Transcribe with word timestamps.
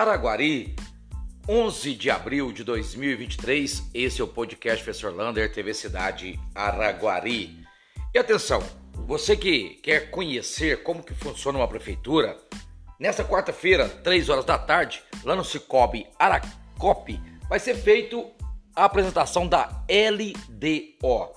Araguari, 0.00 0.74
11 1.46 1.94
de 1.94 2.10
abril 2.10 2.52
de 2.52 2.64
2023. 2.64 3.90
Esse 3.92 4.22
é 4.22 4.24
o 4.24 4.26
podcast 4.26 4.82
Professor 4.82 5.14
Lander, 5.14 5.52
TV 5.52 5.74
Cidade 5.74 6.40
Araguari. 6.54 7.58
E 8.14 8.18
atenção, 8.18 8.62
você 8.94 9.36
que 9.36 9.78
quer 9.82 10.10
conhecer 10.10 10.82
como 10.82 11.02
que 11.02 11.12
funciona 11.12 11.58
uma 11.58 11.68
prefeitura, 11.68 12.34
nesta 12.98 13.22
quarta-feira, 13.22 13.90
3 13.90 14.30
horas 14.30 14.46
da 14.46 14.56
tarde, 14.56 15.02
lá 15.22 15.36
no 15.36 15.44
Cicobi 15.44 16.06
Aracop, 16.18 17.20
vai 17.46 17.58
ser 17.60 17.74
feito 17.74 18.26
a 18.74 18.86
apresentação 18.86 19.46
da 19.46 19.84
LDO, 19.86 21.28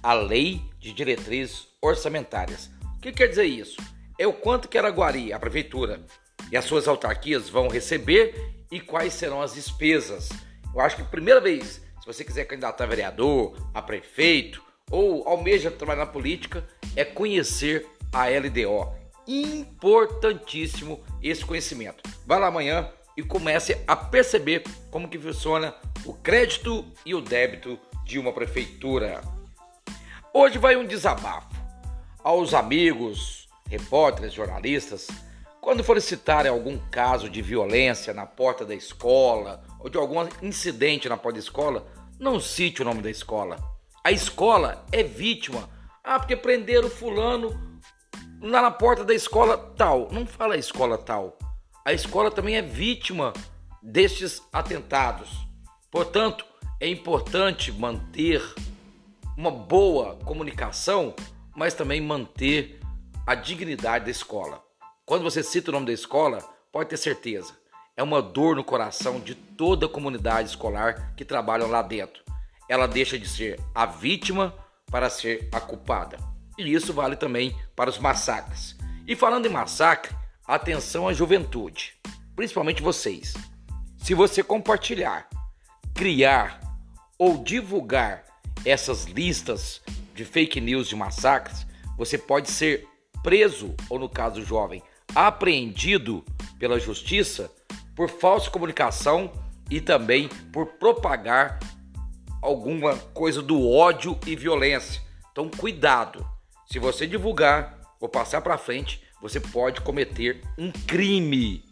a 0.00 0.14
Lei 0.14 0.62
de 0.78 0.92
Diretrizes 0.92 1.66
Orçamentárias. 1.82 2.70
O 2.98 3.00
que 3.00 3.10
quer 3.10 3.26
dizer 3.26 3.46
isso? 3.46 3.82
É 4.16 4.28
o 4.28 4.32
quanto 4.32 4.68
que 4.68 4.78
Araguari, 4.78 5.32
a 5.32 5.40
prefeitura, 5.40 6.00
e 6.52 6.56
as 6.56 6.66
suas 6.66 6.86
autarquias 6.86 7.48
vão 7.48 7.66
receber 7.66 8.54
e 8.70 8.78
quais 8.78 9.14
serão 9.14 9.40
as 9.40 9.54
despesas. 9.54 10.28
Eu 10.74 10.82
acho 10.82 10.96
que 10.96 11.02
primeira 11.02 11.40
vez, 11.40 11.80
se 11.98 12.06
você 12.06 12.22
quiser 12.22 12.44
candidatar 12.44 12.84
a 12.84 12.86
vereador, 12.86 13.56
a 13.72 13.80
prefeito 13.80 14.62
ou 14.90 15.26
almeja 15.26 15.70
trabalhar 15.70 16.04
na 16.04 16.12
política, 16.12 16.62
é 16.94 17.06
conhecer 17.06 17.86
a 18.12 18.26
LDO. 18.28 18.92
Importantíssimo 19.26 21.02
esse 21.22 21.42
conhecimento. 21.42 22.02
Vá 22.26 22.36
lá 22.36 22.48
amanhã 22.48 22.90
e 23.16 23.22
comece 23.22 23.82
a 23.86 23.96
perceber 23.96 24.62
como 24.90 25.08
que 25.08 25.18
funciona 25.18 25.74
o 26.04 26.12
crédito 26.12 26.84
e 27.06 27.14
o 27.14 27.22
débito 27.22 27.78
de 28.04 28.18
uma 28.18 28.32
prefeitura. 28.32 29.22
Hoje 30.34 30.58
vai 30.58 30.76
um 30.76 30.84
desabafo 30.84 31.48
aos 32.22 32.52
amigos, 32.52 33.48
repórteres, 33.70 34.34
jornalistas 34.34 35.08
quando 35.62 35.84
for 35.84 35.98
citar 36.00 36.44
algum 36.44 36.76
caso 36.90 37.30
de 37.30 37.40
violência 37.40 38.12
na 38.12 38.26
porta 38.26 38.66
da 38.66 38.74
escola 38.74 39.62
ou 39.78 39.88
de 39.88 39.96
algum 39.96 40.26
incidente 40.42 41.08
na 41.08 41.16
porta 41.16 41.38
da 41.38 41.44
escola, 41.44 41.86
não 42.18 42.40
cite 42.40 42.82
o 42.82 42.84
nome 42.84 43.00
da 43.00 43.08
escola. 43.08 43.56
A 44.02 44.10
escola 44.10 44.84
é 44.90 45.04
vítima. 45.04 45.70
Ah, 46.02 46.18
porque 46.18 46.34
prenderam 46.34 46.90
fulano 46.90 47.80
lá 48.40 48.60
na 48.60 48.72
porta 48.72 49.04
da 49.04 49.14
escola 49.14 49.56
tal. 49.56 50.08
Não 50.10 50.26
fala 50.26 50.56
escola 50.56 50.98
tal. 50.98 51.38
A 51.84 51.92
escola 51.92 52.28
também 52.28 52.56
é 52.56 52.62
vítima 52.62 53.32
destes 53.80 54.42
atentados. 54.52 55.46
Portanto, 55.92 56.44
é 56.80 56.88
importante 56.88 57.70
manter 57.70 58.42
uma 59.36 59.50
boa 59.52 60.16
comunicação, 60.24 61.14
mas 61.54 61.72
também 61.72 62.00
manter 62.00 62.80
a 63.24 63.36
dignidade 63.36 64.06
da 64.06 64.10
escola. 64.10 64.71
Quando 65.12 65.24
você 65.24 65.42
cita 65.42 65.70
o 65.70 65.74
nome 65.74 65.84
da 65.84 65.92
escola, 65.92 66.38
pode 66.72 66.88
ter 66.88 66.96
certeza, 66.96 67.54
é 67.94 68.02
uma 68.02 68.22
dor 68.22 68.56
no 68.56 68.64
coração 68.64 69.20
de 69.20 69.34
toda 69.34 69.84
a 69.84 69.88
comunidade 69.88 70.48
escolar 70.48 71.12
que 71.14 71.22
trabalham 71.22 71.68
lá 71.68 71.82
dentro. 71.82 72.24
Ela 72.66 72.88
deixa 72.88 73.18
de 73.18 73.28
ser 73.28 73.60
a 73.74 73.84
vítima 73.84 74.54
para 74.90 75.10
ser 75.10 75.50
a 75.52 75.60
culpada. 75.60 76.16
E 76.56 76.72
isso 76.72 76.94
vale 76.94 77.14
também 77.14 77.54
para 77.76 77.90
os 77.90 77.98
massacres. 77.98 78.74
E 79.06 79.14
falando 79.14 79.44
em 79.44 79.50
massacre, 79.50 80.16
atenção 80.46 81.06
à 81.06 81.12
juventude, 81.12 81.94
principalmente 82.34 82.80
vocês. 82.80 83.34
Se 83.98 84.14
você 84.14 84.42
compartilhar, 84.42 85.28
criar 85.94 86.58
ou 87.18 87.36
divulgar 87.36 88.24
essas 88.64 89.04
listas 89.04 89.82
de 90.14 90.24
fake 90.24 90.58
news 90.58 90.88
de 90.88 90.96
massacres, 90.96 91.66
você 91.98 92.16
pode 92.16 92.50
ser 92.50 92.88
preso, 93.22 93.74
ou 93.90 93.98
no 93.98 94.08
caso 94.08 94.42
jovem, 94.42 94.82
apreendido 95.14 96.24
pela 96.58 96.78
justiça 96.78 97.50
por 97.94 98.08
falsa 98.08 98.50
comunicação 98.50 99.32
e 99.70 99.80
também 99.80 100.28
por 100.52 100.66
propagar 100.66 101.58
alguma 102.40 102.96
coisa 102.96 103.40
do 103.40 103.68
ódio 103.68 104.18
e 104.26 104.34
violência. 104.34 105.00
Então, 105.30 105.48
cuidado. 105.48 106.26
Se 106.66 106.78
você 106.78 107.06
divulgar 107.06 107.78
ou 108.00 108.08
passar 108.08 108.40
para 108.40 108.58
frente, 108.58 109.02
você 109.20 109.38
pode 109.38 109.80
cometer 109.80 110.42
um 110.58 110.72
crime 110.72 111.64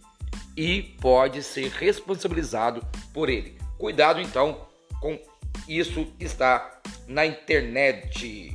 e 0.57 0.83
pode 1.01 1.43
ser 1.43 1.71
responsabilizado 1.71 2.87
por 3.13 3.29
ele. 3.29 3.59
Cuidado 3.79 4.21
então 4.21 4.69
com 5.01 5.19
isso 5.67 6.07
está 6.21 6.81
na 7.09 7.27
internet. 7.27 8.55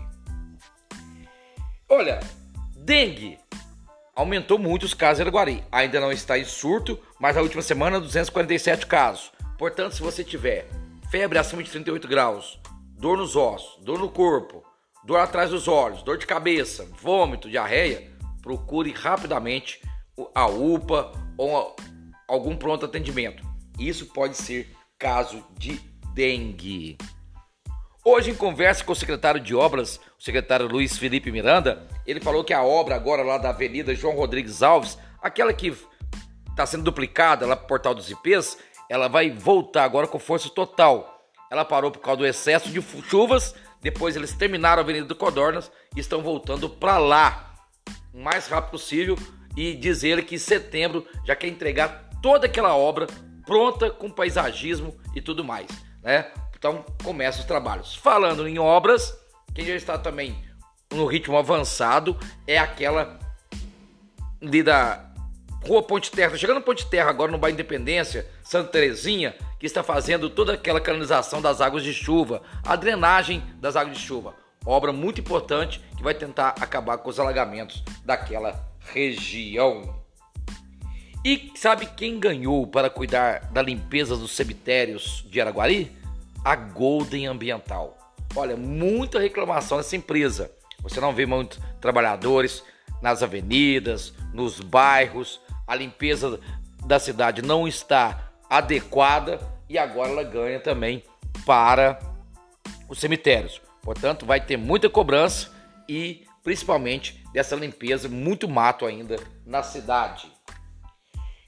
Olha, 1.90 2.20
dengue 2.76 3.38
aumentou 4.16 4.58
muito 4.58 4.84
os 4.84 4.94
casos 4.94 5.20
em 5.20 5.24
Araguari. 5.24 5.64
Ainda 5.72 6.00
não 6.00 6.12
está 6.12 6.40
em 6.40 6.46
surto, 6.46 6.98
mas 7.20 7.36
na 7.36 7.42
última 7.42 7.62
semana 7.62 8.00
247 8.00 8.88
casos. 8.88 9.32
Portanto, 9.58 9.96
se 9.96 10.02
você 10.02 10.24
tiver 10.24 10.68
febre 11.12 11.38
acima 11.38 11.62
de 11.62 11.70
38 11.70 12.08
graus, 12.08 12.60
dor 12.98 13.18
nos 13.18 13.36
ossos, 13.36 13.84
dor 13.84 14.00
no 14.00 14.10
corpo, 14.10 14.64
dor 15.04 15.20
atrás 15.20 15.52
dos 15.52 15.68
olhos, 15.68 16.02
dor 16.02 16.18
de 16.18 16.26
cabeça, 16.26 16.88
vômito, 17.00 17.50
diarreia, 17.50 18.12
procure 18.42 18.92
rapidamente 18.92 19.82
a 20.34 20.48
UPA 20.48 21.12
ou 21.38 21.76
algum 22.28 22.56
pronto 22.56 22.86
atendimento. 22.86 23.44
Isso 23.78 24.08
pode 24.08 24.38
ser 24.38 24.74
caso 24.98 25.44
de 25.58 25.80
dengue. 26.14 26.98
Hoje, 28.08 28.30
em 28.30 28.36
conversa 28.36 28.84
com 28.84 28.92
o 28.92 28.96
secretário 28.96 29.42
de 29.42 29.56
Obras, 29.56 30.00
o 30.20 30.24
secretário 30.24 30.68
Luiz 30.68 30.96
Felipe 30.96 31.32
Miranda, 31.32 31.88
ele 32.06 32.20
falou 32.20 32.44
que 32.44 32.54
a 32.54 32.62
obra 32.62 32.94
agora 32.94 33.24
lá 33.24 33.40
da 33.40 33.50
Avenida 33.50 33.96
João 33.96 34.16
Rodrigues 34.16 34.62
Alves, 34.62 34.96
aquela 35.20 35.52
que 35.52 35.76
está 36.52 36.68
sendo 36.68 36.84
duplicada 36.84 37.48
lá 37.48 37.56
para 37.56 37.66
o 37.66 37.68
Portal 37.68 37.96
dos 37.96 38.12
IPs, 38.12 38.60
ela 38.88 39.08
vai 39.08 39.32
voltar 39.32 39.86
agora 39.86 40.06
com 40.06 40.20
força 40.20 40.52
total. 40.52 41.28
Ela 41.52 41.66
parou 41.66 41.90
por 41.90 41.98
causa 41.98 42.20
do 42.20 42.28
excesso 42.28 42.70
de 42.70 42.80
chuvas, 43.10 43.56
depois 43.82 44.16
eles 44.16 44.34
terminaram 44.34 44.82
a 44.82 44.84
Avenida 44.84 45.08
do 45.08 45.16
Codornas 45.16 45.72
e 45.96 46.00
estão 46.00 46.22
voltando 46.22 46.70
para 46.70 47.00
lá 47.00 47.56
o 48.14 48.20
mais 48.20 48.46
rápido 48.46 48.70
possível 48.70 49.18
e 49.58 49.74
diz 49.74 50.04
ele 50.04 50.22
que 50.22 50.36
em 50.36 50.38
setembro 50.38 51.08
já 51.26 51.36
quer 51.36 51.48
entregar 51.48 52.08
toda 52.22 52.46
aquela 52.46 52.76
obra 52.76 53.08
pronta 53.48 53.90
com 53.90 54.12
paisagismo 54.12 54.96
e 55.16 55.22
tudo 55.22 55.44
mais, 55.44 55.68
né? 56.04 56.32
Então 56.66 56.84
começa 57.04 57.42
os 57.42 57.46
trabalhos. 57.46 57.96
Falando 57.96 58.48
em 58.48 58.58
obras, 58.58 59.16
quem 59.54 59.68
já 59.68 59.76
está 59.76 60.00
também 60.00 60.36
no 60.92 61.06
ritmo 61.06 61.38
avançado 61.38 62.18
é 62.48 62.58
aquela 62.58 63.20
ali 64.42 64.64
da 64.64 65.12
Rua 65.64 65.84
Ponte 65.84 66.10
Terra. 66.10 66.32
Tá 66.32 66.38
chegando 66.38 66.62
Ponte 66.62 66.88
Terra 66.88 67.12
agora 67.12 67.32
no 67.32 67.38
bairro 67.38 67.54
Independência, 67.54 68.26
Santa 68.44 68.72
Terezinha, 68.72 69.36
que 69.60 69.68
está 69.68 69.84
fazendo 69.84 70.28
toda 70.28 70.54
aquela 70.54 70.82
canalização 70.82 71.40
das 71.40 71.62
águas 71.62 71.84
de 71.84 71.94
chuva, 71.94 72.42
a 72.66 72.76
drenagem 72.76 73.44
das 73.62 73.76
águas 73.76 74.00
de 74.00 74.04
chuva. 74.04 74.34
Obra 74.66 74.92
muito 74.92 75.22
importante 75.22 75.80
que 75.96 76.02
vai 76.02 76.16
tentar 76.16 76.56
acabar 76.60 76.98
com 76.98 77.12
os 77.12 77.20
alagamentos 77.20 77.84
daquela 78.04 78.68
região. 78.92 80.04
E 81.24 81.52
sabe 81.56 81.86
quem 81.86 82.20
ganhou 82.20 82.66
para 82.66 82.90
cuidar 82.90 83.52
da 83.52 83.62
limpeza 83.62 84.18
dos 84.18 84.32
cemitérios 84.32 85.24
de 85.30 85.40
Araguari? 85.40 86.05
A 86.46 86.56
Golden 86.56 87.26
Ambiental. 87.26 87.98
Olha, 88.36 88.56
muita 88.56 89.20
reclamação 89.20 89.78
nessa 89.78 89.96
empresa. 89.96 90.52
Você 90.84 91.02
não 91.02 91.12
vê 91.12 91.26
muitos 91.26 91.60
trabalhadores 91.82 92.64
nas 93.02 93.24
avenidas, 93.24 94.14
nos 94.32 94.60
bairros, 94.60 95.42
a 95.66 95.74
limpeza 95.74 96.40
da 96.86 97.00
cidade 97.00 97.42
não 97.42 97.68
está 97.68 98.32
adequada 98.48 99.40
e 99.68 99.76
agora 99.76 100.12
ela 100.12 100.24
ganha 100.24 100.60
também 100.60 101.04
para 101.48 102.00
os 102.88 103.00
cemitérios. 103.00 103.60
Portanto, 103.82 104.24
vai 104.24 104.40
ter 104.40 104.56
muita 104.56 104.88
cobrança 104.88 105.52
e 105.90 106.26
principalmente 106.44 107.24
dessa 107.34 107.56
limpeza, 107.56 108.08
muito 108.08 108.48
mato 108.48 108.86
ainda 108.86 109.16
na 109.44 109.64
cidade. 109.64 110.32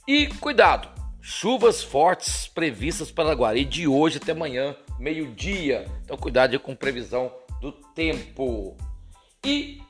E 0.08 0.26
cuidado, 0.40 0.90
chuvas 1.22 1.84
fortes 1.84 2.48
previstas 2.48 3.12
para 3.12 3.36
Guari 3.36 3.64
de 3.64 3.88
hoje 3.88 4.18
até 4.18 4.32
amanhã 4.32 4.76
meio-dia. 5.00 5.86
Então, 6.04 6.18
cuidado 6.18 6.60
com 6.60 6.76
previsão 6.76 7.32
do 7.62 7.72
tempo. 7.72 8.76
E, 9.46 9.82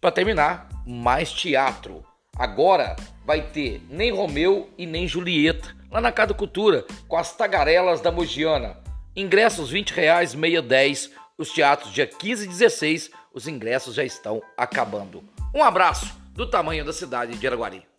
para 0.00 0.10
terminar, 0.10 0.68
mais 0.86 1.32
teatro. 1.32 2.04
Agora 2.36 2.96
vai 3.24 3.42
ter 3.42 3.82
nem 3.90 4.10
Romeu 4.10 4.70
e 4.78 4.86
nem 4.86 5.06
Julieta 5.06 5.76
lá 5.90 6.00
na 6.00 6.12
Casa 6.12 6.32
Cultura 6.32 6.84
com 7.08 7.16
as 7.16 7.36
tagarelas 7.36 8.00
da 8.00 8.10
Mogiana. 8.10 8.78
Ingressos 9.14 9.70
20 9.70 9.90
reais, 9.90 10.34
meia 10.34 10.62
10. 10.62 11.10
Os 11.36 11.50
teatros 11.50 11.92
dia 11.92 12.06
15 12.06 12.44
e 12.44 12.48
16, 12.48 13.10
os 13.32 13.48
ingressos 13.48 13.94
já 13.94 14.04
estão 14.04 14.42
acabando. 14.56 15.24
Um 15.54 15.62
abraço 15.62 16.14
do 16.32 16.46
tamanho 16.46 16.84
da 16.84 16.92
cidade 16.92 17.36
de 17.36 17.46
Araguari. 17.46 17.89